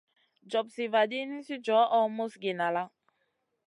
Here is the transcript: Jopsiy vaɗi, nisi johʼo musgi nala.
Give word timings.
Jopsiy 0.51 0.87
vaɗi, 0.93 1.19
nisi 1.29 1.55
johʼo 1.65 1.99
musgi 2.15 2.51
nala. 2.59 2.83